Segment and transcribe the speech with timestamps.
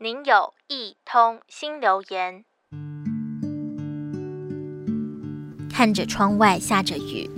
[0.00, 2.44] 您有一通新留言。
[5.68, 7.28] 看着窗外下着雨，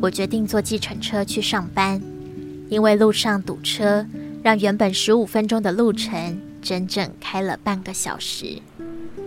[0.00, 2.00] 我决定坐计程车去上班，
[2.68, 4.06] 因为路上堵车，
[4.44, 8.62] 让原本十五分钟的路程整整开了半个小时。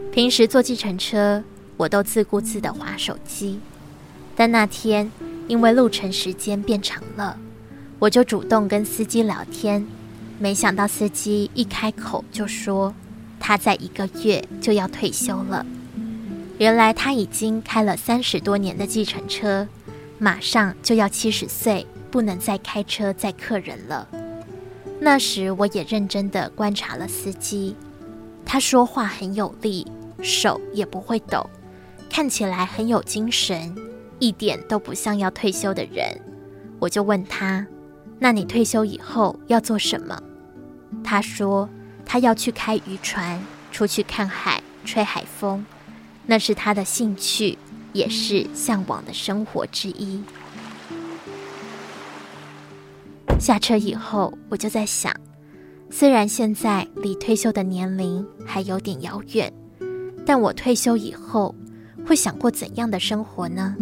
[0.10, 1.44] 平时坐计程车，
[1.76, 3.60] 我都自顾自的滑手机，
[4.34, 5.12] 但那天
[5.50, 7.38] 因为路程时间变长了，
[8.00, 9.86] 我就主动跟司机聊天。
[10.40, 12.94] 没想到司机一开口就说，
[13.40, 15.66] 他在一个月就要退休了。
[16.60, 19.68] 原来他已经开了三十多年的计程车，
[20.20, 24.08] 马上就要七十岁，不能再开车载客人了。
[25.00, 27.76] 那时我也认真的观察了司机，
[28.46, 29.88] 他说话很有力，
[30.22, 31.50] 手也不会抖，
[32.10, 33.76] 看起来很有精神，
[34.20, 36.20] 一点都不像要退休的人。
[36.80, 37.66] 我就问他。
[38.20, 40.20] 那你退休以后要做什么？
[41.04, 41.70] 他说
[42.06, 43.42] 他要去开渔船，
[43.72, 45.64] 出去看海，吹海风，
[46.26, 47.58] 那是他的兴趣，
[47.94, 50.22] 也是向往的生活之一。
[53.40, 55.14] 下车以后，我就在想，
[55.90, 59.54] 虽然现在离退休的年龄还有点遥远，
[60.26, 61.54] 但我退休以后
[62.06, 63.76] 会想过怎样的生活呢？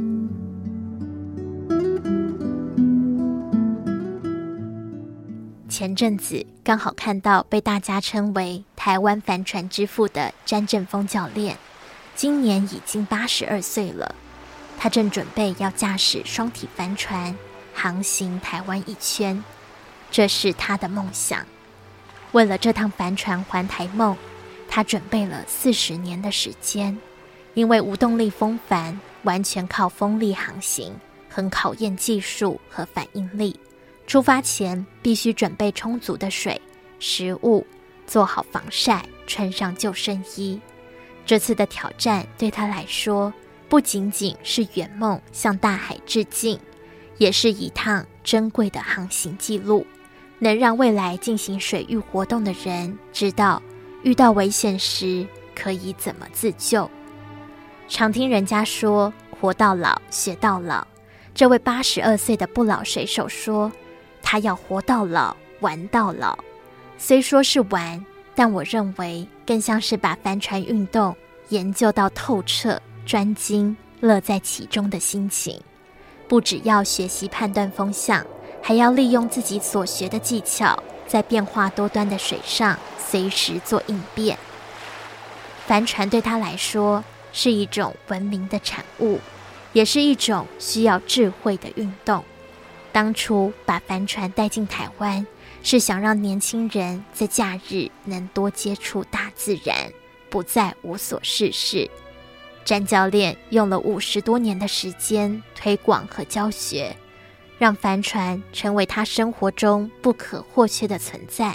[5.86, 11.60] 前阵子刚好看到被大家称为台湾帆船之父的詹振峰教练，
[12.16, 14.16] 今年已经八十二岁了。
[14.80, 17.38] 他正准备要驾驶双体帆船
[17.72, 19.44] 航行台湾一圈，
[20.10, 21.46] 这是他的梦想。
[22.32, 24.18] 为了这趟帆船环台梦，
[24.68, 26.98] 他准备了四十年的时间。
[27.54, 30.96] 因为无动力风帆完全靠风力航行，
[31.30, 33.60] 很考验技术和反应力。
[34.08, 36.62] 出发前必须准备充足的水、
[37.00, 37.66] 食物，
[38.06, 40.60] 做好防晒，穿上救生衣。
[41.26, 43.34] 这次的挑战对他来说，
[43.68, 46.60] 不仅仅是圆梦，向大海致敬，
[47.18, 49.86] 也是一趟珍贵的航行记录，
[50.38, 53.60] 能让未来进行水域活动的人知道，
[54.04, 56.90] 遇到危险时可以怎么自救。
[57.88, 60.86] 常听人家说“活到老，学到老”，
[61.34, 63.72] 这位八十二岁的不老水手说。
[64.26, 66.38] 他要活到老，玩到老。
[66.98, 68.04] 虽说是玩，
[68.34, 71.16] 但我认为更像是把帆船运动
[71.50, 75.62] 研究到透彻、专精、乐在其中的心情。
[76.28, 78.26] 不只要学习判断风向，
[78.64, 84.36] 还要利用自己所学的技巧，在变化多端的水上随时做应变。
[85.68, 89.20] 帆船对他来说是一种文明的产物，
[89.72, 92.24] 也是一种需要智慧的运动。
[92.96, 95.28] 当初把帆船带进台湾，
[95.62, 99.92] 是想让年轻人在假日能多接触大自然，
[100.30, 101.92] 不再无所事事。
[102.64, 106.96] 詹教练用了五十多年的时间推广和教学，
[107.58, 111.54] 让帆船成为他生活中不可或缺的存在。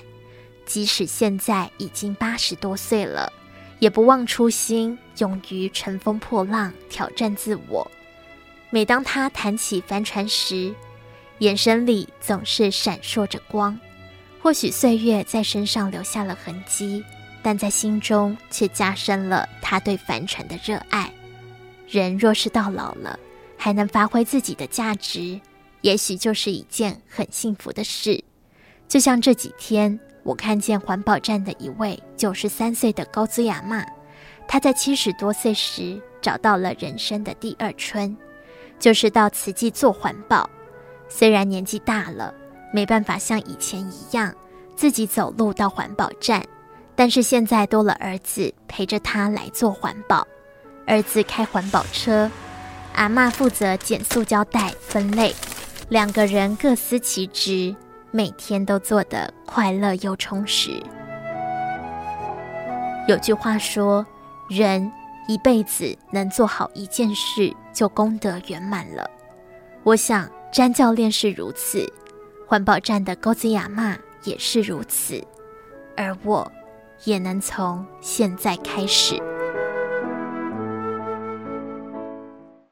[0.66, 3.32] 即使现在已经八十多岁了，
[3.78, 7.90] 也不忘初心，勇于乘风破浪，挑战自我。
[8.68, 10.74] 每当他谈起帆船时，
[11.40, 13.78] 眼神里总是闪烁着光，
[14.42, 17.02] 或许岁月在身上留下了痕迹，
[17.42, 21.10] 但在心中却加深了他对帆船的热爱。
[21.88, 23.18] 人若是到老了，
[23.56, 25.40] 还能发挥自己的价值，
[25.80, 28.22] 也许就是一件很幸福的事。
[28.86, 33.82] 就像这几天，我看见环保站的一位九十三岁的高津亚嬷，
[34.46, 38.14] 她在七十多岁时找到了人生的第二春，
[38.78, 40.48] 就是到慈济做环保。
[41.12, 42.32] 虽然年纪大了，
[42.72, 44.32] 没办法像以前一样
[44.76, 46.42] 自己走路到环保站，
[46.94, 50.26] 但是现在多了儿子陪着他来做环保。
[50.86, 52.30] 儿子开环保车，
[52.94, 55.34] 阿嬷负责捡塑胶袋分类，
[55.88, 57.74] 两个人各司其职，
[58.12, 60.82] 每天都做得快乐又充实。
[63.08, 64.06] 有句话说，
[64.48, 64.90] 人
[65.26, 69.10] 一辈子能做好一件事，就功德圆满了。
[69.82, 70.30] 我想。
[70.52, 71.86] 詹教练是如此，
[72.44, 75.24] 环保站的高子亚嬷也是如此，
[75.96, 76.50] 而我
[77.04, 79.14] 也能从现在开始。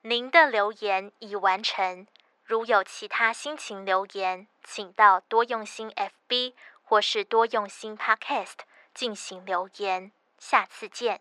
[0.02, 2.06] 您的留言已完成，
[2.44, 8.58] 如有其他心情留言，请到多用心 FB 或是多用心 Podcast
[8.92, 10.10] 进行留言。
[10.40, 11.20] 下次见。